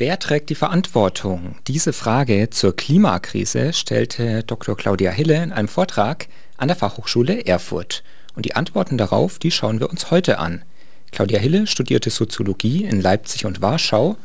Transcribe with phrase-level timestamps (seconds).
[0.00, 1.56] Wer trägt die Verantwortung?
[1.66, 4.76] Diese Frage zur Klimakrise stellte Dr.
[4.76, 8.04] Claudia Hille in einem Vortrag an der Fachhochschule Erfurt.
[8.36, 10.62] Und die Antworten darauf, die schauen wir uns heute an.
[11.10, 14.16] Claudia Hille studierte Soziologie in Leipzig und Warschau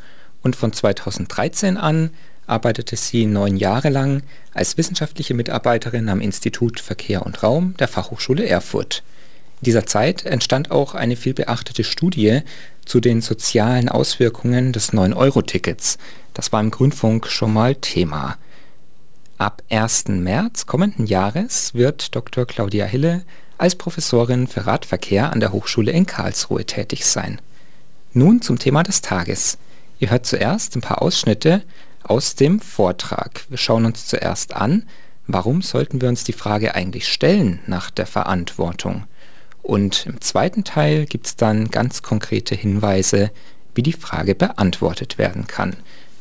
[0.44, 2.12] und von 2013 an
[2.46, 4.22] arbeitete sie neun Jahre lang
[4.54, 9.02] als wissenschaftliche Mitarbeiterin am Institut Verkehr und Raum der Fachhochschule Erfurt.
[9.62, 12.42] In dieser Zeit entstand auch eine vielbeachtete Studie
[12.86, 15.98] zu den sozialen Auswirkungen des 9-Euro-Tickets.
[16.34, 18.38] Das war im Grünfunk schon mal Thema.
[19.38, 20.10] Ab 1.
[20.10, 22.46] März kommenden Jahres wird Dr.
[22.46, 23.24] Claudia Hille
[23.58, 27.40] als Professorin für Radverkehr an der Hochschule in Karlsruhe tätig sein.
[28.14, 29.58] Nun zum Thema des Tages.
[30.00, 31.64] Ihr hört zuerst ein paar Ausschnitte
[32.04, 33.46] aus dem Vortrag.
[33.50, 34.84] Wir schauen uns zuerst an,
[35.28, 39.06] warum sollten wir uns die Frage eigentlich stellen nach der Verantwortung.
[39.64, 43.32] Und im zweiten Teil gibt es dann ganz konkrete Hinweise,
[43.74, 45.78] wie die Frage beantwortet werden kann,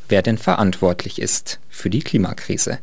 [0.09, 2.79] wer denn verantwortlich ist für die Klimakrise.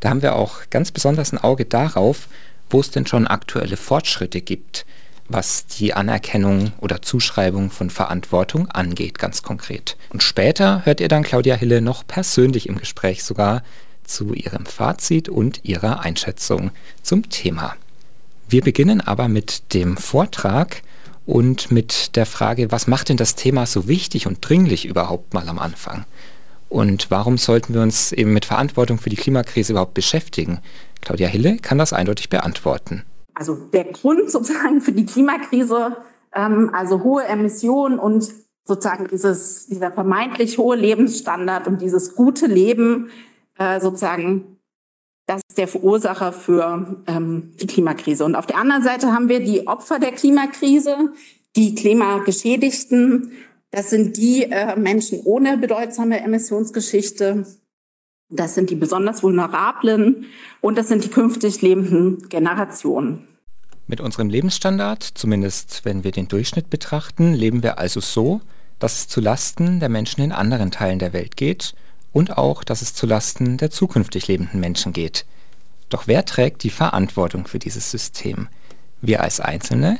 [0.00, 2.28] Da haben wir auch ganz besonders ein Auge darauf,
[2.70, 4.86] wo es denn schon aktuelle Fortschritte gibt,
[5.28, 9.96] was die Anerkennung oder Zuschreibung von Verantwortung angeht, ganz konkret.
[10.08, 13.62] Und später hört ihr dann Claudia Hille noch persönlich im Gespräch sogar
[14.04, 16.70] zu ihrem Fazit und ihrer Einschätzung
[17.02, 17.76] zum Thema.
[18.50, 20.80] Wir beginnen aber mit dem Vortrag
[21.26, 25.46] und mit der Frage, was macht denn das Thema so wichtig und dringlich überhaupt mal
[25.50, 26.06] am Anfang?
[26.70, 30.60] Und warum sollten wir uns eben mit Verantwortung für die Klimakrise überhaupt beschäftigen?
[31.02, 33.04] Claudia Hille kann das eindeutig beantworten.
[33.34, 35.98] Also der Grund sozusagen für die Klimakrise,
[36.34, 38.32] ähm, also hohe Emissionen und
[38.64, 43.10] sozusagen dieses, dieser vermeintlich hohe Lebensstandard und dieses gute Leben
[43.58, 44.57] äh, sozusagen
[45.58, 48.24] der Verursacher für ähm, die Klimakrise.
[48.24, 51.12] Und auf der anderen Seite haben wir die Opfer der Klimakrise,
[51.56, 53.32] die Klimageschädigten.
[53.70, 57.46] Das sind die äh, Menschen ohne bedeutsame Emissionsgeschichte.
[58.30, 60.26] Das sind die besonders vulnerablen
[60.60, 63.26] und das sind die künftig lebenden Generationen.
[63.86, 68.40] Mit unserem Lebensstandard, zumindest wenn wir den Durchschnitt betrachten, leben wir also so,
[68.78, 71.74] dass es zu Lasten der Menschen in anderen Teilen der Welt geht–
[72.12, 75.26] und auch, dass es zulasten der zukünftig lebenden Menschen geht.
[75.88, 78.48] Doch wer trägt die Verantwortung für dieses System?
[79.00, 79.98] Wir als Einzelne?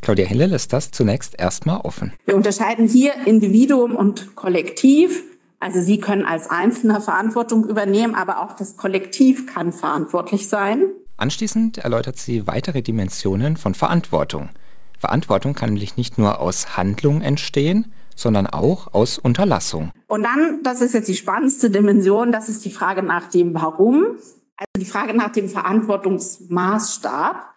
[0.00, 2.12] Claudia Hille lässt das zunächst erstmal offen.
[2.24, 5.24] Wir unterscheiden hier Individuum und Kollektiv.
[5.58, 10.84] Also Sie können als Einzelner Verantwortung übernehmen, aber auch das Kollektiv kann verantwortlich sein.
[11.16, 14.50] Anschließend erläutert sie weitere Dimensionen von Verantwortung.
[14.98, 19.90] Verantwortung kann nämlich nicht nur aus Handlung entstehen, sondern auch aus Unterlassung.
[20.08, 24.16] Und dann, das ist jetzt die spannendste Dimension, das ist die Frage nach dem Warum,
[24.56, 27.54] also die Frage nach dem Verantwortungsmaßstab.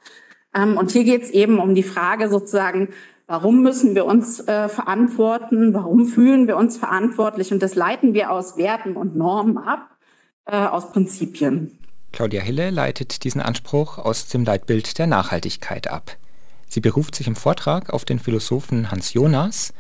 [0.54, 2.90] Ähm, und hier geht es eben um die Frage sozusagen,
[3.28, 8.32] warum müssen wir uns äh, verantworten, warum fühlen wir uns verantwortlich und das leiten wir
[8.32, 9.98] aus Werten und Normen ab,
[10.46, 11.78] äh, aus Prinzipien.
[12.12, 16.18] Claudia Hille leitet diesen Anspruch aus dem Leitbild der Nachhaltigkeit ab.
[16.68, 19.74] Sie beruft sich im Vortrag auf den Philosophen Hans Jonas,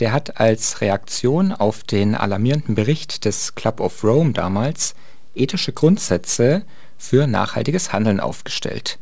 [0.00, 4.94] der hat als Reaktion auf den alarmierenden Bericht des Club of Rome damals
[5.36, 6.64] ethische Grundsätze
[6.98, 8.98] für nachhaltiges Handeln aufgestellt.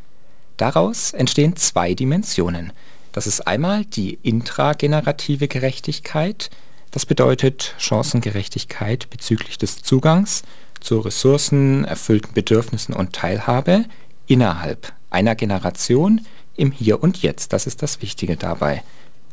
[0.57, 2.73] Daraus entstehen zwei Dimensionen.
[3.13, 6.51] Das ist einmal die intragenerative Gerechtigkeit,
[6.91, 10.43] das bedeutet Chancengerechtigkeit bezüglich des Zugangs
[10.79, 13.87] zu Ressourcen, erfüllten Bedürfnissen und Teilhabe
[14.27, 16.21] innerhalb einer Generation
[16.57, 17.53] im Hier und Jetzt.
[17.53, 18.85] Das ist das Wichtige dabei.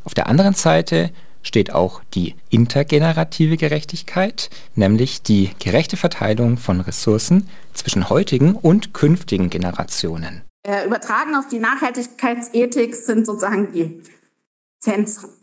[0.03, 1.11] Auf der anderen Seite
[1.43, 9.49] steht auch die intergenerative Gerechtigkeit, nämlich die gerechte Verteilung von Ressourcen zwischen heutigen und künftigen
[9.49, 10.41] Generationen.
[10.63, 14.01] Äh, übertragen auf die Nachhaltigkeitsethik sind sozusagen die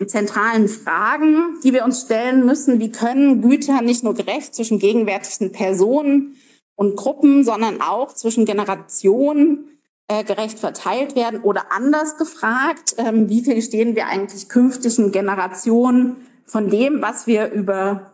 [0.07, 2.81] zentralen Fragen, die wir uns stellen müssen.
[2.81, 6.37] Wie können Güter nicht nur gerecht zwischen gegenwärtigen Personen
[6.75, 9.78] und Gruppen, sondern auch zwischen Generationen
[10.09, 11.43] äh, gerecht verteilt werden?
[11.43, 17.51] Oder anders gefragt, ähm, wie viel stehen wir eigentlich künftigen Generationen von dem, was wir
[17.53, 18.13] über,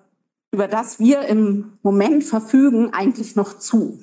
[0.52, 3.98] über das wir im Moment verfügen, eigentlich noch zu?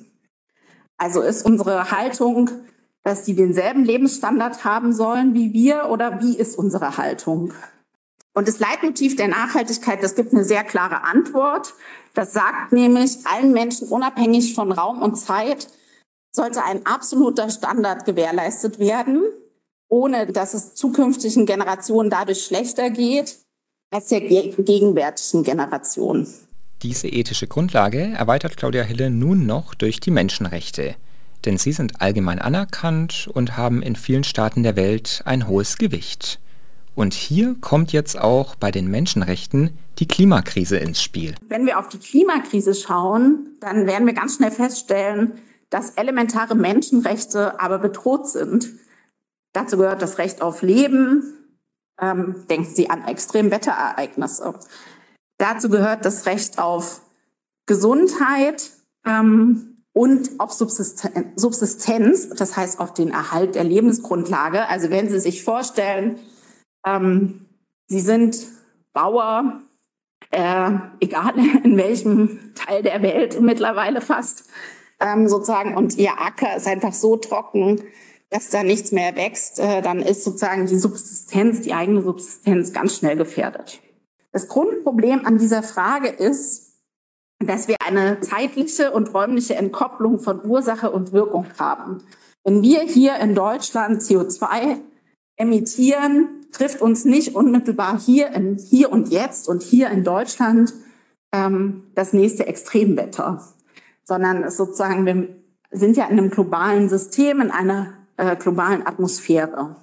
[0.96, 2.50] Also ist unsere Haltung,
[3.02, 7.52] dass die denselben Lebensstandard haben sollen wie wir oder wie ist unsere Haltung?
[8.34, 11.74] Und das Leitmotiv der Nachhaltigkeit, das gibt eine sehr klare Antwort.
[12.14, 15.68] Das sagt nämlich allen Menschen unabhängig von Raum und Zeit
[16.32, 19.22] sollte ein absoluter Standard gewährleistet werden,
[19.88, 23.36] ohne dass es zukünftigen Generationen dadurch schlechter geht
[23.90, 26.26] als der gegenwärtigen Generation.
[26.82, 30.96] Diese ethische Grundlage erweitert Claudia Hille nun noch durch die Menschenrechte,
[31.44, 36.40] denn sie sind allgemein anerkannt und haben in vielen Staaten der Welt ein hohes Gewicht.
[36.94, 41.34] Und hier kommt jetzt auch bei den Menschenrechten die Klimakrise ins Spiel.
[41.48, 45.34] Wenn wir auf die Klimakrise schauen, dann werden wir ganz schnell feststellen,
[45.72, 48.68] dass elementare Menschenrechte aber bedroht sind.
[49.54, 51.32] Dazu gehört das Recht auf Leben.
[51.98, 54.52] Ähm, denken Sie an Extremwetterereignisse.
[55.38, 57.00] Dazu gehört das Recht auf
[57.64, 58.70] Gesundheit
[59.06, 64.68] ähm, und auf Subsistenz, das heißt auf den Erhalt der Lebensgrundlage.
[64.68, 66.18] Also wenn Sie sich vorstellen,
[66.84, 67.46] ähm,
[67.86, 68.46] Sie sind
[68.92, 69.62] Bauer,
[70.32, 70.70] äh,
[71.00, 71.32] egal
[71.64, 74.50] in welchem Teil der Welt mittlerweile fast,
[75.02, 77.82] ähm, sozusagen, und Ihr Acker ist einfach so trocken,
[78.30, 82.96] dass da nichts mehr wächst, äh, dann ist sozusagen die Subsistenz, die eigene Subsistenz ganz
[82.96, 83.80] schnell gefährdet.
[84.32, 86.72] Das Grundproblem an dieser Frage ist,
[87.38, 92.02] dass wir eine zeitliche und räumliche Entkopplung von Ursache und Wirkung haben.
[92.44, 94.78] Wenn wir hier in Deutschland CO2
[95.36, 100.72] emittieren, trifft uns nicht unmittelbar hier, in, hier und jetzt und hier in Deutschland
[101.32, 103.42] ähm, das nächste Extremwetter,
[104.04, 105.28] sondern es sozusagen, wir
[105.70, 109.76] sind ja in einem globalen System, in einer äh, globalen Atmosphäre.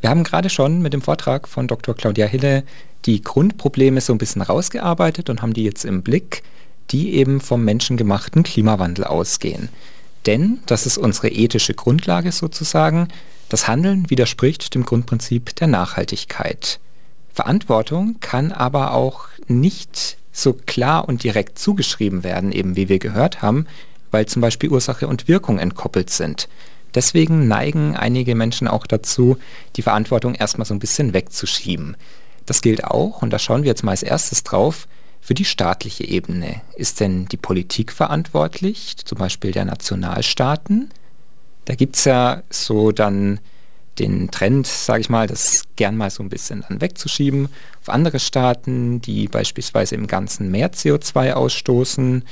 [0.00, 1.94] Wir haben gerade schon mit dem Vortrag von Dr.
[1.94, 2.64] Claudia Hille
[3.04, 6.42] die Grundprobleme so ein bisschen rausgearbeitet und haben die jetzt im Blick,
[6.90, 9.68] die eben vom menschengemachten Klimawandel ausgehen.
[10.26, 13.08] Denn, das ist unsere ethische Grundlage sozusagen,
[13.48, 16.78] das Handeln widerspricht dem Grundprinzip der Nachhaltigkeit.
[17.32, 23.42] Verantwortung kann aber auch nicht so klar und direkt zugeschrieben werden, eben wie wir gehört
[23.42, 23.66] haben,
[24.10, 26.48] weil zum Beispiel Ursache und Wirkung entkoppelt sind.
[26.94, 29.38] Deswegen neigen einige Menschen auch dazu,
[29.76, 31.96] die Verantwortung erstmal so ein bisschen wegzuschieben.
[32.46, 34.88] Das gilt auch, und da schauen wir jetzt mal als erstes drauf,
[35.20, 36.62] für die staatliche Ebene.
[36.74, 40.90] Ist denn die Politik verantwortlich, zum Beispiel der Nationalstaaten?
[41.66, 43.38] Da gibt es ja so dann
[43.98, 47.48] den Trend, sage ich mal, das gern mal so ein bisschen dann wegzuschieben
[47.80, 52.24] auf andere Staaten, die beispielsweise im ganzen mehr CO2 ausstoßen.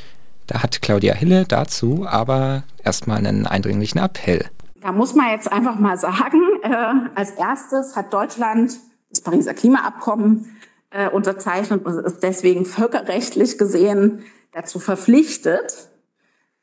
[0.46, 4.46] Da hat Claudia Hille dazu aber erstmal einen eindringlichen Appell.
[4.81, 8.72] Da muss man jetzt einfach mal sagen, äh, als erstes hat Deutschland
[9.11, 10.56] das Pariser Klimaabkommen
[10.90, 14.22] äh, unterzeichnet und ist deswegen völkerrechtlich gesehen
[14.52, 15.88] dazu verpflichtet,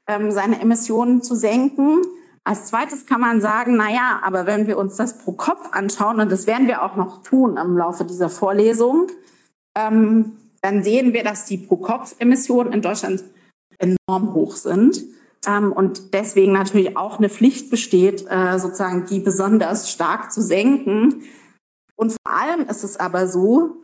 [0.07, 2.01] ähm, seine Emissionen zu senken.
[2.47, 6.19] Als zweites kann man sagen, na ja, aber wenn wir uns das pro Kopf anschauen,
[6.19, 9.07] und das werden wir auch noch tun im Laufe dieser Vorlesung,
[9.75, 13.24] ähm, dann sehen wir, dass die Pro-Kopf-Emissionen in Deutschland
[13.77, 15.03] enorm hoch sind
[15.47, 21.24] ähm, und deswegen natürlich auch eine Pflicht besteht, äh, sozusagen die besonders stark zu senken.
[21.95, 23.77] Und vor allem ist es aber so,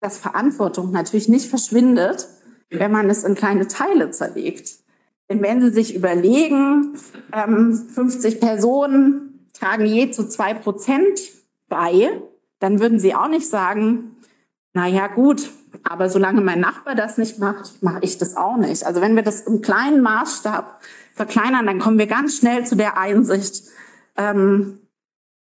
[0.00, 2.28] dass Verantwortung natürlich nicht verschwindet,
[2.70, 4.77] wenn man es in kleine Teile zerlegt.
[5.30, 6.96] Denn wenn Sie sich überlegen,
[7.32, 11.20] ähm, 50 Personen tragen je zu zwei Prozent
[11.68, 12.10] bei,
[12.60, 14.16] dann würden Sie auch nicht sagen,
[14.72, 15.50] na ja, gut,
[15.84, 18.84] aber solange mein Nachbar das nicht macht, mache ich das auch nicht.
[18.84, 20.80] Also wenn wir das im kleinen Maßstab
[21.14, 23.64] verkleinern, dann kommen wir ganz schnell zu der Einsicht,
[24.16, 24.78] ähm,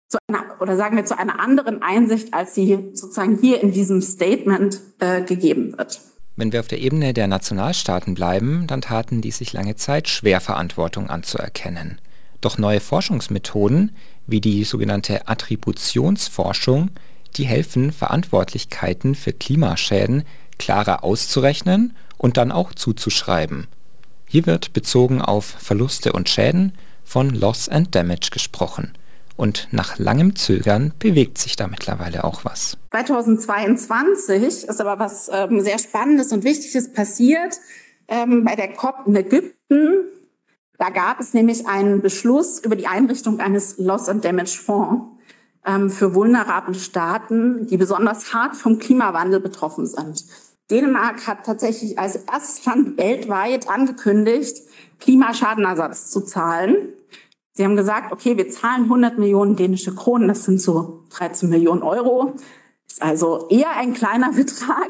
[0.08, 4.02] zu einer, oder sagen wir zu einer anderen Einsicht, als sie sozusagen hier in diesem
[4.02, 6.00] Statement äh, gegeben wird.
[6.42, 10.40] Wenn wir auf der Ebene der Nationalstaaten bleiben, dann taten die sich lange Zeit schwer,
[10.40, 12.00] Verantwortung anzuerkennen.
[12.40, 13.94] Doch neue Forschungsmethoden,
[14.26, 16.90] wie die sogenannte Attributionsforschung,
[17.36, 20.24] die helfen, Verantwortlichkeiten für Klimaschäden
[20.58, 23.68] klarer auszurechnen und dann auch zuzuschreiben.
[24.26, 26.72] Hier wird bezogen auf Verluste und Schäden
[27.04, 28.94] von Loss and Damage gesprochen.
[29.42, 32.76] Und nach langem Zögern bewegt sich da mittlerweile auch was.
[32.92, 37.58] 2022 ist aber was ähm, sehr Spannendes und Wichtiges passiert
[38.06, 40.04] ähm, bei der COP in Ägypten.
[40.78, 45.06] Da gab es nämlich einen Beschluss über die Einrichtung eines Loss and Damage Fonds
[45.66, 50.24] ähm, für vulnerable Staaten, die besonders hart vom Klimawandel betroffen sind.
[50.70, 54.58] Dänemark hat tatsächlich als erstes Land weltweit angekündigt,
[55.00, 56.76] Klimaschadenersatz zu zahlen.
[57.54, 61.82] Sie haben gesagt, okay, wir zahlen 100 Millionen dänische Kronen, das sind so 13 Millionen
[61.82, 62.34] Euro.
[62.86, 64.88] Ist also eher ein kleiner Betrag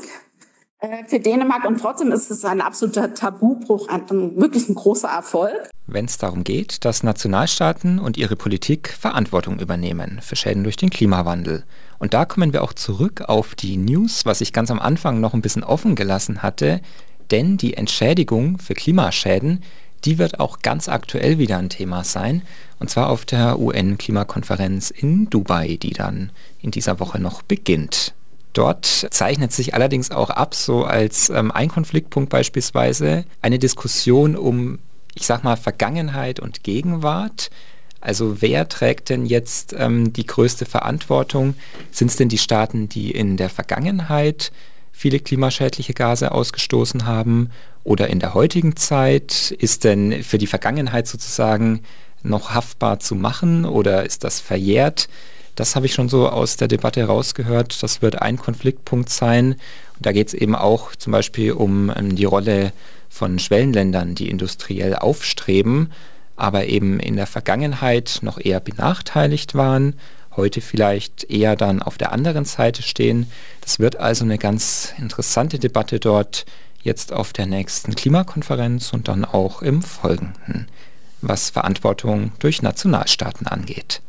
[0.79, 5.09] äh, für Dänemark und trotzdem ist es ein absoluter Tabubruch, ein, ein wirklich ein großer
[5.09, 5.71] Erfolg.
[5.89, 10.91] Wenn es darum geht, dass Nationalstaaten und ihre Politik Verantwortung übernehmen für Schäden durch den
[10.91, 11.65] Klimawandel.
[11.99, 15.35] Und da kommen wir auch zurück auf die News, was ich ganz am Anfang noch
[15.35, 16.81] ein bisschen offen gelassen hatte,
[17.33, 19.65] denn die Entschädigung für Klimaschäden
[20.05, 22.43] die wird auch ganz aktuell wieder ein Thema sein.
[22.79, 26.31] Und zwar auf der UN-Klimakonferenz in Dubai, die dann
[26.61, 28.15] in dieser Woche noch beginnt.
[28.53, 34.79] Dort zeichnet sich allerdings auch ab, so als ähm, ein Konfliktpunkt beispielsweise, eine Diskussion um,
[35.15, 37.51] ich sag mal, Vergangenheit und Gegenwart.
[38.01, 41.55] Also wer trägt denn jetzt ähm, die größte Verantwortung?
[41.93, 44.53] Sind es denn die Staaten, die in der Vergangenheit
[44.91, 47.51] viele klimaschädliche Gase ausgestoßen haben?
[47.85, 51.83] Oder in der heutigen Zeit ist denn für die Vergangenheit sozusagen
[52.23, 55.09] noch haftbar zu machen oder ist das verjährt?
[55.57, 57.83] Das habe ich schon so aus der Debatte rausgehört.
[57.83, 59.53] Das wird ein Konfliktpunkt sein.
[59.97, 62.73] Und da geht es eben auch zum Beispiel um, ähm, die Rolle
[63.11, 65.91] von Schwellenländern, die industriell aufstreben
[66.37, 69.95] aber eben in der Vergangenheit noch eher benachteiligt waren,
[70.35, 73.31] heute vielleicht eher dann auf der anderen Seite stehen.
[73.61, 76.47] Das wird also eine ganz interessante Debatte dort
[76.83, 80.69] jetzt auf der nächsten Klimakonferenz und dann auch im folgenden,
[81.21, 84.03] was Verantwortung durch Nationalstaaten angeht.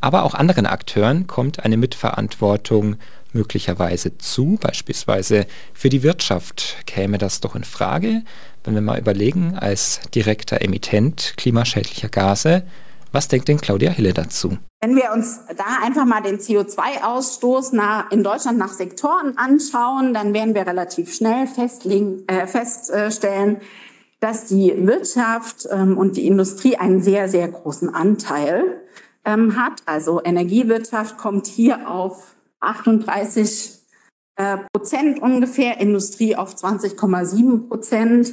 [0.00, 2.96] Aber auch anderen Akteuren kommt eine Mitverantwortung
[3.32, 8.22] möglicherweise zu, beispielsweise für die Wirtschaft käme das doch in Frage,
[8.64, 12.64] wenn wir mal überlegen, als direkter Emittent klimaschädlicher Gase,
[13.12, 14.58] was denkt denn Claudia Hille dazu?
[14.80, 20.54] Wenn wir uns da einfach mal den CO2-Ausstoß in Deutschland nach Sektoren anschauen, dann werden
[20.54, 23.60] wir relativ schnell äh, feststellen,
[24.20, 28.80] dass die Wirtschaft ähm, und die Industrie einen sehr, sehr großen Anteil
[29.24, 29.82] ähm, hat.
[29.86, 33.82] Also Energiewirtschaft kommt hier auf 38
[34.36, 38.32] äh, Prozent ungefähr, Industrie auf 20,7 Prozent.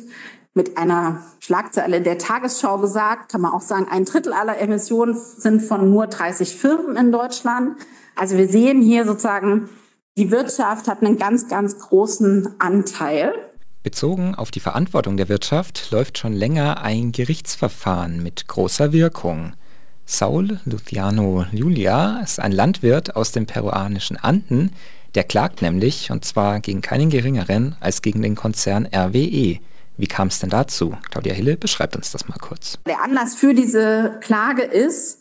[0.59, 5.61] Mit einer Schlagzeile der Tagesschau gesagt, kann man auch sagen, ein Drittel aller Emissionen sind
[5.61, 7.77] von nur 30 Firmen in Deutschland.
[8.17, 9.69] Also wir sehen hier sozusagen,
[10.17, 13.31] die Wirtschaft hat einen ganz, ganz großen Anteil.
[13.83, 19.53] Bezogen auf die Verantwortung der Wirtschaft läuft schon länger ein Gerichtsverfahren mit großer Wirkung.
[20.05, 24.73] Saul Luciano Julia ist ein Landwirt aus den peruanischen Anden,
[25.15, 29.59] der klagt nämlich, und zwar gegen keinen geringeren als gegen den Konzern RWE.
[29.99, 30.95] Wie kam es denn dazu?
[31.11, 32.79] Claudia Hille beschreibt uns das mal kurz.
[32.87, 35.19] Der Anlass für diese Klage ist,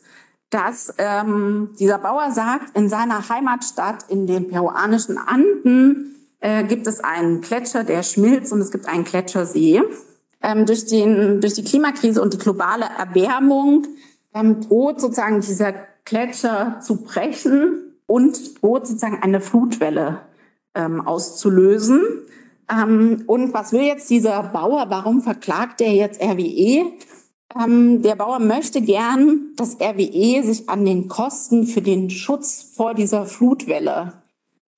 [0.51, 7.01] dass ähm, dieser Bauer sagt, in seiner Heimatstadt in den peruanischen Anden äh, gibt es
[7.01, 9.83] einen Gletscher, der schmilzt und es gibt einen Gletschersee.
[10.41, 13.85] Ähm, durch, den, durch die Klimakrise und die globale Erwärmung
[14.33, 20.21] ähm, droht sozusagen dieser Gletscher zu brechen und droht sozusagen eine Flutwelle
[20.77, 22.01] ähm, auszulösen.
[22.71, 24.87] Ähm, und was will jetzt dieser Bauer?
[24.89, 26.93] Warum verklagt er jetzt RWE?
[27.59, 32.95] Ähm, der Bauer möchte gern, dass RWE sich an den Kosten für den Schutz vor
[32.95, 34.23] dieser Flutwelle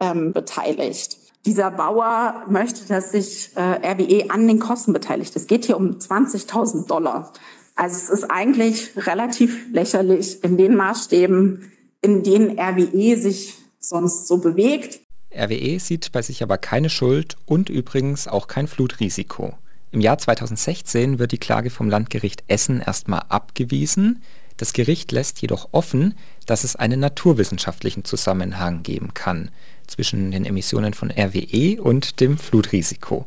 [0.00, 1.18] ähm, beteiligt.
[1.46, 5.34] Dieser Bauer möchte, dass sich äh, RWE an den Kosten beteiligt.
[5.34, 7.32] Es geht hier um 20.000 Dollar.
[7.74, 14.38] Also es ist eigentlich relativ lächerlich in den Maßstäben, in denen RWE sich sonst so
[14.38, 15.00] bewegt.
[15.34, 19.54] RWE sieht bei sich aber keine Schuld und übrigens auch kein Flutrisiko.
[19.92, 24.22] Im Jahr 2016 wird die Klage vom Landgericht Essen erstmal abgewiesen.
[24.56, 26.14] Das Gericht lässt jedoch offen,
[26.46, 29.50] dass es einen naturwissenschaftlichen Zusammenhang geben kann
[29.86, 33.26] zwischen den Emissionen von RWE und dem Flutrisiko.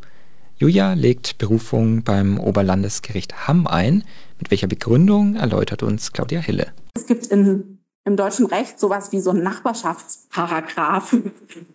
[0.58, 4.04] Julia legt Berufung beim Oberlandesgericht Hamm ein.
[4.40, 6.72] Mit welcher Begründung erläutert uns Claudia Hille.
[6.94, 11.16] Es gibt in im deutschen Recht sowas wie so ein Nachbarschaftsparagraph.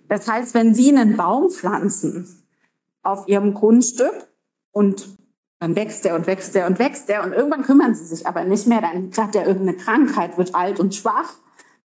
[0.09, 2.45] Das heißt, wenn Sie einen Baum pflanzen
[3.03, 4.29] auf Ihrem Grundstück
[4.73, 5.09] und
[5.61, 8.45] dann wächst der und wächst der und wächst der und irgendwann kümmern Sie sich aber
[8.45, 11.35] nicht mehr, dann hat der irgendeine Krankheit, wird alt und schwach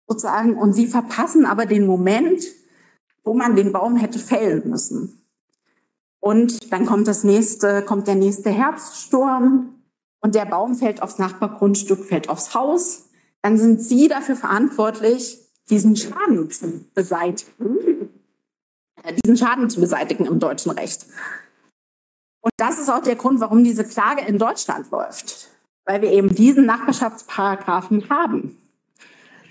[0.07, 2.43] sozusagen und Sie verpassen aber den Moment,
[3.23, 5.23] wo man den Baum hätte fällen müssen.
[6.19, 9.75] Und dann kommt das nächste, kommt der nächste Herbststurm
[10.21, 13.09] und der Baum fällt aufs Nachbargrundstück, fällt aufs Haus
[13.43, 15.37] dann sind Sie dafür verantwortlich,
[15.69, 18.09] diesen Schaden zu beseitigen,
[19.03, 21.05] äh, diesen Schaden zu beseitigen im deutschen Recht.
[22.41, 25.49] Und das ist auch der Grund, warum diese Klage in Deutschland läuft,
[25.85, 28.57] weil wir eben diesen Nachbarschaftsparagraphen haben.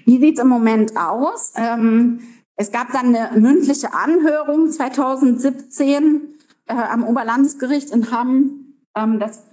[0.07, 1.53] Wie sieht es im Moment aus?
[1.57, 2.21] Ähm,
[2.57, 8.75] es gab dann eine mündliche Anhörung 2017 äh, am Oberlandesgericht in Hamm.
[8.95, 9.52] Ähm, das da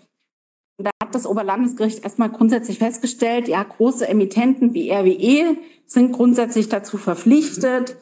[1.09, 7.97] hat das Oberlandesgericht erstmal grundsätzlich festgestellt, ja, große Emittenten wie RWE sind grundsätzlich dazu verpflichtet,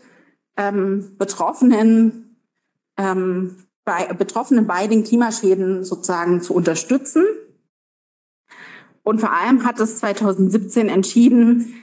[0.57, 2.35] ähm, Betroffenen,
[2.97, 7.23] ähm, bei, Betroffenen bei den Klimaschäden sozusagen zu unterstützen.
[9.03, 11.75] Und vor allem hat es 2017 entschieden,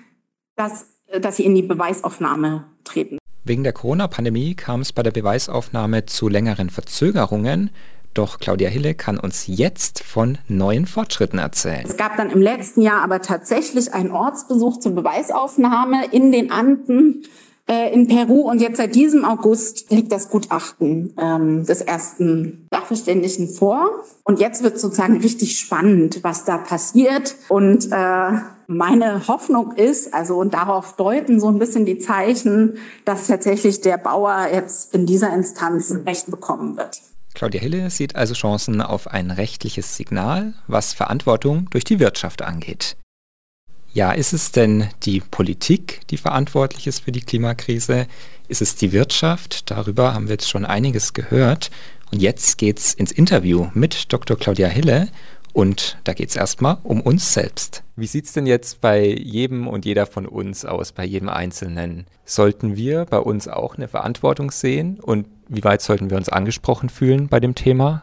[0.57, 0.85] dass,
[1.23, 3.17] dass sie in die Beweisaufnahme treten.
[3.45, 7.71] Wegen der Corona-Pandemie kam es bei der Beweisaufnahme zu längeren Verzögerungen.
[8.15, 11.85] Doch Claudia Hille kann uns jetzt von neuen Fortschritten erzählen.
[11.85, 17.25] Es gab dann im letzten Jahr aber tatsächlich einen Ortsbesuch zur Beweisaufnahme in den Anden
[17.67, 23.49] äh, in Peru und jetzt seit diesem August liegt das Gutachten ähm, des ersten Sachverständigen
[23.49, 24.05] vor.
[24.23, 27.35] Und jetzt wird sozusagen richtig spannend, was da passiert.
[27.49, 28.33] Und äh,
[28.67, 33.99] Meine Hoffnung ist, also und darauf deuten so ein bisschen die Zeichen, dass tatsächlich der
[33.99, 37.01] Bauer jetzt in dieser Instanz Recht bekommen wird.
[37.35, 42.97] Claudia Hille sieht also Chancen auf ein rechtliches Signal, was Verantwortung durch die Wirtschaft angeht.
[43.93, 48.07] Ja, ist es denn die Politik, die verantwortlich ist für die Klimakrise?
[48.49, 49.71] Ist es die Wirtschaft?
[49.71, 51.71] Darüber haben wir jetzt schon einiges gehört.
[52.13, 54.37] Und jetzt geht's ins Interview mit Dr.
[54.37, 55.09] Claudia Hille
[55.55, 57.85] und da geht es erstmal um uns selbst.
[57.95, 62.07] Wie sieht es denn jetzt bei jedem und jeder von uns aus, bei jedem Einzelnen?
[62.25, 66.89] Sollten wir bei uns auch eine Verantwortung sehen und wie weit sollten wir uns angesprochen
[66.89, 68.03] fühlen bei dem Thema?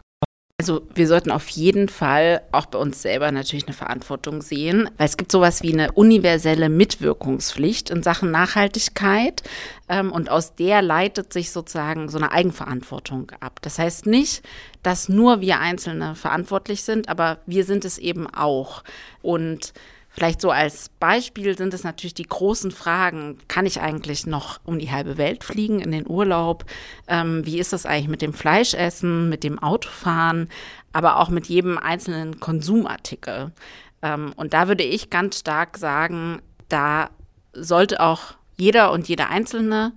[0.62, 5.06] Also wir sollten auf jeden Fall auch bei uns selber natürlich eine Verantwortung sehen, weil
[5.06, 9.42] es gibt sowas wie eine universelle Mitwirkungspflicht in Sachen Nachhaltigkeit
[9.88, 13.58] ähm, und aus der leitet sich sozusagen so eine Eigenverantwortung ab.
[13.62, 14.44] Das heißt nicht,
[14.84, 18.84] dass nur wir Einzelne verantwortlich sind, aber wir sind es eben auch.
[19.20, 19.72] Und
[20.12, 23.38] Vielleicht so als Beispiel sind es natürlich die großen Fragen.
[23.48, 26.66] Kann ich eigentlich noch um die halbe Welt fliegen in den Urlaub?
[27.08, 30.50] Ähm, wie ist das eigentlich mit dem Fleischessen, mit dem Autofahren,
[30.92, 33.52] aber auch mit jedem einzelnen Konsumartikel?
[34.02, 37.08] Ähm, und da würde ich ganz stark sagen, da
[37.54, 39.92] sollte auch jeder und jeder Einzelne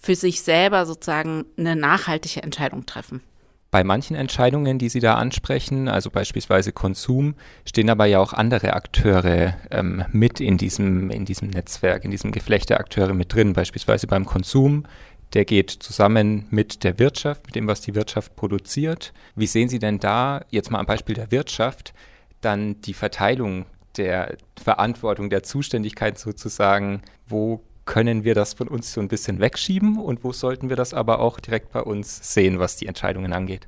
[0.00, 3.22] für sich selber sozusagen eine nachhaltige Entscheidung treffen.
[3.70, 8.72] Bei manchen Entscheidungen, die Sie da ansprechen, also beispielsweise Konsum, stehen aber ja auch andere
[8.72, 13.52] Akteure ähm, mit in diesem, in diesem Netzwerk, in diesem Geflecht der Akteure mit drin.
[13.52, 14.86] Beispielsweise beim Konsum,
[15.34, 19.12] der geht zusammen mit der Wirtschaft, mit dem, was die Wirtschaft produziert.
[19.36, 21.94] Wie sehen Sie denn da, jetzt mal am Beispiel der Wirtschaft,
[22.40, 29.00] dann die Verteilung der Verantwortung, der Zuständigkeit sozusagen, wo können wir das von uns so
[29.00, 32.76] ein bisschen wegschieben und wo sollten wir das aber auch direkt bei uns sehen, was
[32.76, 33.66] die Entscheidungen angeht?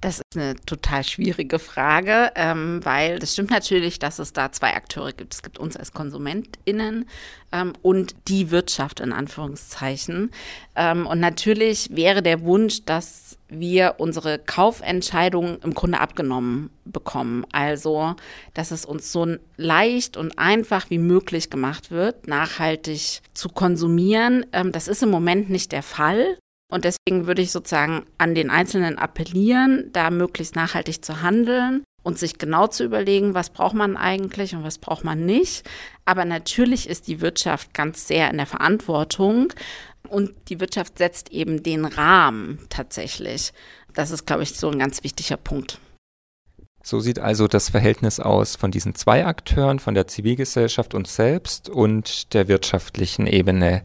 [0.00, 4.74] Das ist eine total schwierige Frage, ähm, weil das stimmt natürlich, dass es da zwei
[4.74, 5.34] Akteure gibt.
[5.34, 7.08] Es gibt uns als KonsumentInnen
[7.50, 10.30] ähm, und die Wirtschaft in Anführungszeichen.
[10.76, 17.46] Ähm, und natürlich wäre der Wunsch, dass wir unsere Kaufentscheidungen im Grunde abgenommen bekommen.
[17.52, 18.14] Also,
[18.54, 24.46] dass es uns so leicht und einfach wie möglich gemacht wird, nachhaltig zu konsumieren.
[24.52, 26.38] Ähm, das ist im Moment nicht der Fall.
[26.70, 32.18] Und deswegen würde ich sozusagen an den Einzelnen appellieren, da möglichst nachhaltig zu handeln und
[32.18, 35.68] sich genau zu überlegen, was braucht man eigentlich und was braucht man nicht.
[36.04, 39.52] Aber natürlich ist die Wirtschaft ganz sehr in der Verantwortung
[40.08, 43.52] und die Wirtschaft setzt eben den Rahmen tatsächlich.
[43.94, 45.78] Das ist, glaube ich, so ein ganz wichtiger Punkt.
[46.82, 51.70] So sieht also das Verhältnis aus von diesen zwei Akteuren, von der Zivilgesellschaft uns selbst
[51.70, 53.82] und der wirtschaftlichen Ebene.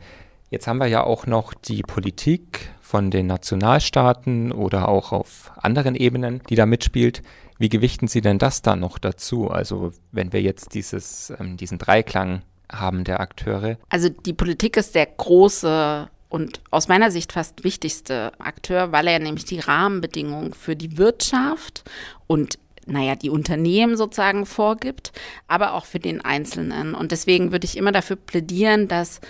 [0.49, 5.95] Jetzt haben wir ja auch noch die Politik von den Nationalstaaten oder auch auf anderen
[5.95, 7.21] Ebenen, die da mitspielt.
[7.57, 9.49] Wie gewichten Sie denn das da noch dazu?
[9.49, 13.77] Also wenn wir jetzt dieses, ähm, diesen Dreiklang haben der Akteure.
[13.89, 19.19] Also die Politik ist der große und aus meiner Sicht fast wichtigste Akteur, weil er
[19.19, 21.83] nämlich die Rahmenbedingungen für die Wirtschaft
[22.27, 25.11] und naja, die Unternehmen sozusagen vorgibt,
[25.47, 26.95] aber auch für den Einzelnen.
[26.95, 29.21] Und deswegen würde ich immer dafür plädieren, dass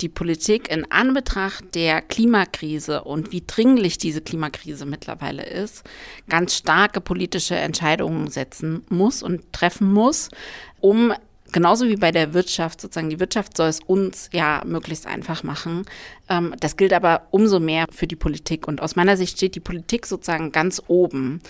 [0.00, 5.82] die Politik in Anbetracht der Klimakrise und wie dringlich diese Klimakrise mittlerweile ist,
[6.28, 10.30] ganz starke politische Entscheidungen setzen muss und treffen muss,
[10.80, 11.12] um
[11.52, 15.84] genauso wie bei der Wirtschaft, sozusagen die Wirtschaft soll es uns ja möglichst einfach machen.
[16.28, 18.68] Ähm, das gilt aber umso mehr für die Politik.
[18.68, 21.40] Und aus meiner Sicht steht die Politik sozusagen ganz oben.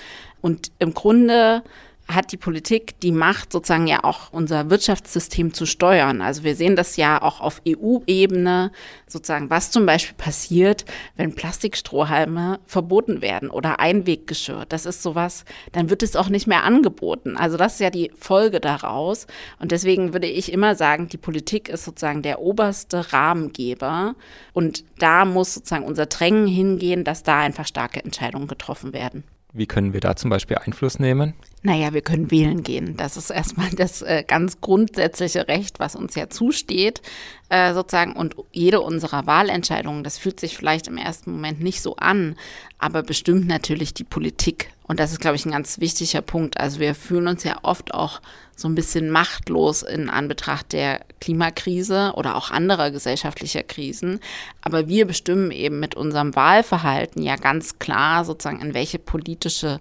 [0.40, 1.62] Und im Grunde
[2.08, 6.22] hat die Politik die Macht, sozusagen ja auch unser Wirtschaftssystem zu steuern.
[6.22, 8.72] Also wir sehen das ja auch auf EU-Ebene,
[9.06, 14.64] sozusagen, was zum Beispiel passiert, wenn Plastikstrohhalme verboten werden oder Einweggeschirr.
[14.68, 17.36] Das ist sowas, dann wird es auch nicht mehr angeboten.
[17.36, 19.26] Also das ist ja die Folge daraus.
[19.58, 24.14] Und deswegen würde ich immer sagen, die Politik ist sozusagen der oberste Rahmengeber.
[24.54, 29.24] Und da muss sozusagen unser Drängen hingehen, dass da einfach starke Entscheidungen getroffen werden.
[29.52, 31.34] Wie können wir da zum Beispiel Einfluss nehmen?
[31.62, 32.96] Naja, wir können wählen gehen.
[32.96, 37.02] Das ist erstmal das äh, ganz grundsätzliche Recht, was uns ja zusteht,
[37.48, 38.12] äh, sozusagen.
[38.12, 42.36] Und jede unserer Wahlentscheidungen, das fühlt sich vielleicht im ersten Moment nicht so an,
[42.78, 44.70] aber bestimmt natürlich die Politik.
[44.86, 46.58] Und das ist, glaube ich, ein ganz wichtiger Punkt.
[46.60, 48.20] Also wir fühlen uns ja oft auch
[48.56, 54.20] so ein bisschen machtlos in Anbetracht der Klimakrise oder auch anderer gesellschaftlicher Krisen.
[54.62, 59.80] Aber wir bestimmen eben mit unserem Wahlverhalten ja ganz klar sozusagen, in welche politische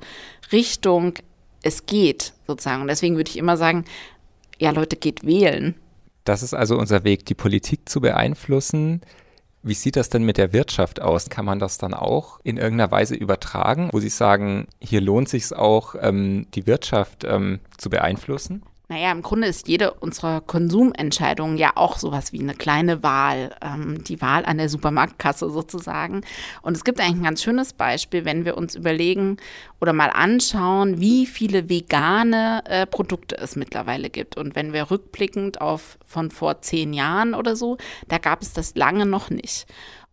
[0.52, 1.14] Richtung
[1.64, 2.82] es geht, sozusagen.
[2.82, 3.86] Und deswegen würde ich immer sagen,
[4.60, 5.76] ja, Leute, geht wählen.
[6.24, 9.02] Das ist also unser Weg, die Politik zu beeinflussen.
[9.64, 11.30] Wie sieht das denn mit der Wirtschaft aus?
[11.30, 15.54] Kann man das dann auch in irgendeiner Weise übertragen, wo Sie sagen, hier lohnt sich
[15.54, 18.64] auch, ähm, die Wirtschaft ähm, zu beeinflussen?
[18.90, 24.02] Naja, im Grunde ist jede unserer Konsumentscheidungen ja auch sowas wie eine kleine Wahl, ähm,
[24.06, 26.22] die Wahl an der Supermarktkasse sozusagen.
[26.62, 29.38] Und es gibt eigentlich ein ganz schönes Beispiel, wenn wir uns überlegen
[29.82, 34.38] oder mal anschauen, wie viele vegane äh, Produkte es mittlerweile gibt.
[34.38, 37.76] Und wenn wir rückblickend auf von vor zehn Jahren oder so,
[38.08, 39.66] da gab es das lange noch nicht.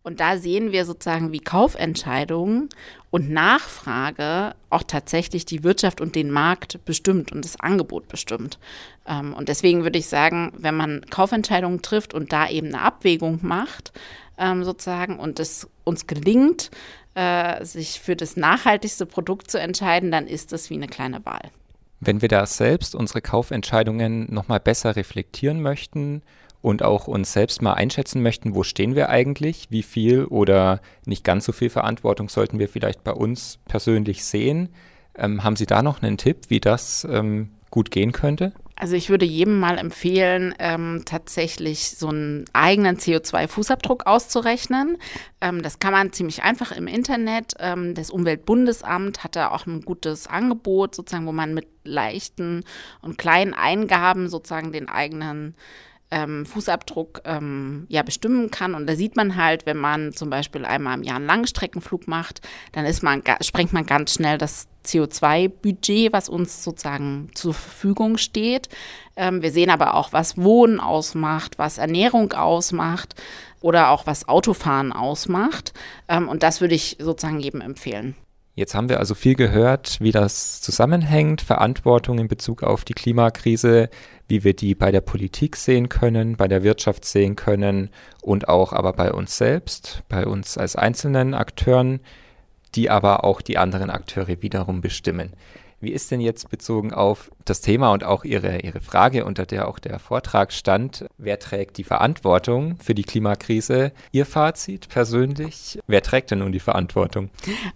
[0.03, 2.69] Und da sehen wir sozusagen, wie Kaufentscheidungen
[3.15, 8.59] und Nachfrage auch tatsächlich die Wirtschaft und den Markt bestimmt und das Angebot bestimmt.
[9.07, 13.39] Ähm, und deswegen würde ich sagen, wenn man Kaufentscheidungen trifft und da eben eine Abwägung
[13.43, 13.93] macht,
[14.37, 16.73] ähm, sozusagen, und es uns gelingt,
[17.15, 21.53] äh, sich für das nachhaltigste Produkt zu entscheiden, dann ist das wie eine kleine Wahl.
[22.01, 26.23] Wenn wir da selbst unsere Kaufentscheidungen nochmal besser reflektieren möchten,
[26.65, 31.23] und auch uns selbst mal einschätzen möchten, wo stehen wir eigentlich, wie viel oder nicht
[31.23, 34.71] ganz so viel Verantwortung sollten wir vielleicht bei uns persönlich sehen.
[35.15, 38.55] Ähm, haben Sie da noch einen Tipp, wie das ähm, gut gehen könnte?
[38.77, 44.97] Also ich würde jedem mal empfehlen, ähm, tatsächlich so einen eigenen CO2-Fußabdruck auszurechnen.
[45.43, 47.53] Ähm, das kann man ziemlich einfach im Internet.
[47.59, 52.65] Ähm, das Umweltbundesamt hat da auch ein gutes Angebot, sozusagen, wo man mit leichten
[53.03, 55.55] und kleinen Eingaben sozusagen den eigenen
[56.11, 58.75] ähm, Fußabdruck ähm, ja bestimmen kann.
[58.75, 62.41] Und da sieht man halt, wenn man zum Beispiel einmal im Jahr einen Langstreckenflug macht,
[62.73, 68.69] dann ist man, sprengt man ganz schnell das CO2-Budget, was uns sozusagen zur Verfügung steht.
[69.17, 73.15] Ähm, wir sehen aber auch, was Wohnen ausmacht, was Ernährung ausmacht
[73.61, 75.73] oder auch was Autofahren ausmacht.
[76.09, 78.15] Ähm, und das würde ich sozusagen jedem empfehlen.
[78.57, 83.91] Jetzt haben wir also viel gehört, wie das zusammenhängt, Verantwortung in Bezug auf die Klimakrise,
[84.29, 87.91] wie wir die bei der Politik sehen können, bei der Wirtschaft sehen können
[88.23, 91.99] und auch aber bei uns selbst, bei uns als einzelnen Akteuren,
[92.77, 95.33] die aber auch die anderen Akteure wiederum bestimmen.
[95.85, 99.69] Wie ist denn jetzt bezogen auf das Thema und auch Ihre, Ihre Frage, unter der
[99.69, 103.93] auch der Vortrag stand, wer trägt die Verantwortung für die Klimakrise?
[104.11, 107.29] Ihr Fazit persönlich, wer trägt denn nun die Verantwortung?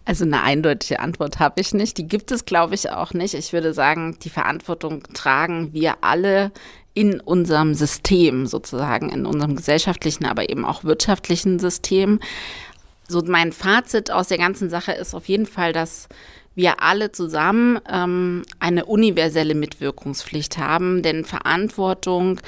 [0.06, 1.98] Also eine eindeutige Antwort habe ich nicht.
[1.98, 3.34] Die gibt es, glaube ich, auch nicht.
[3.34, 6.50] Ich würde sagen, die Verantwortung tragen wir alle
[6.94, 12.20] in unserem System sozusagen, in unserem gesellschaftlichen, aber eben auch wirtschaftlichen System.
[13.06, 16.08] So mein Fazit aus der ganzen Sache ist auf jeden Fall, dass
[16.58, 22.40] wir alle zusammen ähm, eine universelle Mitwirkungspflicht haben, denn Verantwortung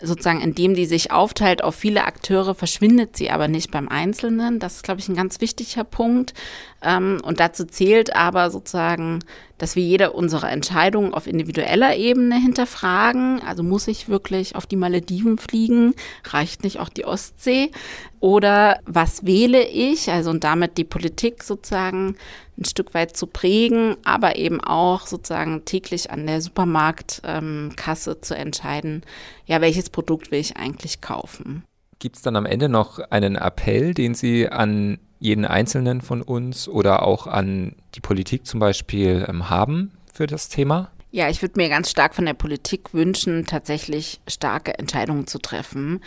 [0.00, 4.60] sozusagen, indem die sich aufteilt auf viele Akteure, verschwindet sie aber nicht beim Einzelnen.
[4.60, 6.34] Das ist, glaube ich, ein ganz wichtiger Punkt.
[6.82, 9.20] Ähm, und dazu zählt aber sozusagen,
[9.58, 13.42] dass wir jede unserer Entscheidungen auf individueller Ebene hinterfragen.
[13.44, 15.94] Also muss ich wirklich auf die Malediven fliegen?
[16.24, 17.72] Reicht nicht auch die Ostsee?
[18.20, 20.10] Oder was wähle ich?
[20.10, 22.16] Also und damit die Politik sozusagen
[22.58, 28.36] ein Stück weit zu prägen, aber eben auch sozusagen täglich an der Supermarktkasse ähm, zu
[28.36, 29.02] entscheiden,
[29.46, 31.64] ja, welches Produkt will ich eigentlich kaufen.
[31.98, 36.68] Gibt es dann am Ende noch einen Appell, den Sie an jeden Einzelnen von uns
[36.68, 40.90] oder auch an die Politik zum Beispiel ähm, haben für das Thema?
[41.10, 46.00] Ja, ich würde mir ganz stark von der Politik wünschen, tatsächlich starke Entscheidungen zu treffen,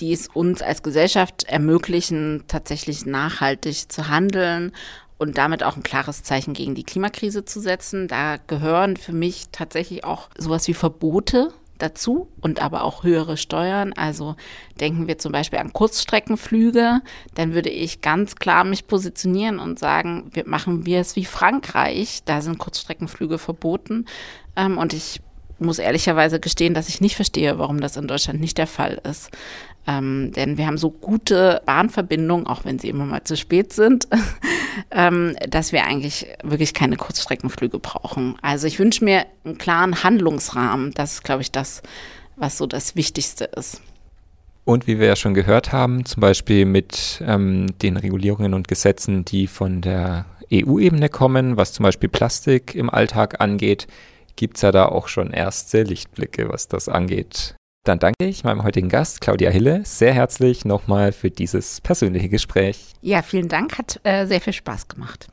[0.00, 4.72] die es uns als Gesellschaft ermöglichen, tatsächlich nachhaltig zu handeln
[5.18, 8.08] und damit auch ein klares Zeichen gegen die Klimakrise zu setzen.
[8.08, 13.92] Da gehören für mich tatsächlich auch sowas wie Verbote dazu und aber auch höhere Steuern.
[13.92, 14.36] Also
[14.80, 17.00] denken wir zum Beispiel an Kurzstreckenflüge,
[17.34, 22.20] dann würde ich ganz klar mich positionieren und sagen, wir machen wir es wie Frankreich,
[22.24, 24.06] da sind Kurzstreckenflüge verboten.
[24.56, 25.20] Ähm, und ich
[25.58, 29.30] muss ehrlicherweise gestehen, dass ich nicht verstehe, warum das in Deutschland nicht der Fall ist.
[29.86, 34.08] Ähm, denn wir haben so gute Bahnverbindungen, auch wenn sie immer mal zu spät sind,
[34.90, 38.36] ähm, dass wir eigentlich wirklich keine Kurzstreckenflüge brauchen.
[38.42, 40.92] Also ich wünsche mir einen klaren Handlungsrahmen.
[40.94, 41.82] Das ist, glaube ich, das,
[42.36, 43.80] was so das Wichtigste ist.
[44.64, 49.24] Und wie wir ja schon gehört haben, zum Beispiel mit ähm, den Regulierungen und Gesetzen,
[49.24, 53.86] die von der EU-Ebene kommen, was zum Beispiel Plastik im Alltag angeht,
[54.36, 57.56] gibt es ja da auch schon erste Lichtblicke, was das angeht.
[57.84, 62.92] Dann danke ich meinem heutigen Gast, Claudia Hille, sehr herzlich nochmal für dieses persönliche Gespräch.
[63.00, 65.28] Ja, vielen Dank, hat äh, sehr viel Spaß gemacht.